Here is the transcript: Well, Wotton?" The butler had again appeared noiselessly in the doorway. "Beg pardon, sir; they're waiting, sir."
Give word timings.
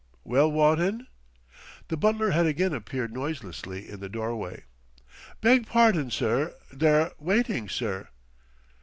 Well, 0.23 0.51
Wotton?" 0.51 1.05
The 1.89 1.95
butler 1.95 2.31
had 2.31 2.47
again 2.47 2.73
appeared 2.73 3.13
noiselessly 3.13 3.87
in 3.87 3.99
the 3.99 4.09
doorway. 4.09 4.63
"Beg 5.41 5.67
pardon, 5.67 6.09
sir; 6.09 6.55
they're 6.73 7.11
waiting, 7.19 7.69
sir." 7.69 8.07